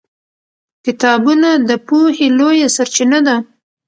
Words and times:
کتابونه 0.85 1.49
د 1.67 1.69
پوهې 1.87 2.27
لویه 2.39 2.67
سرچینه 2.75 3.19
ده 3.27 3.35